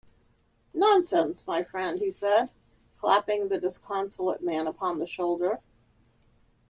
[0.73, 2.49] "Nonsense, my friend," he said,
[2.97, 5.59] clapping the disconsolate man upon the shoulder.